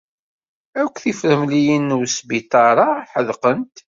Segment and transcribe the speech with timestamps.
[0.81, 3.75] Akk tifremliyin n wesbiṭar-a ḥedqent.